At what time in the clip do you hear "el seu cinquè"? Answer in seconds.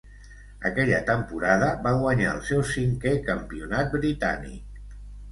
2.37-3.11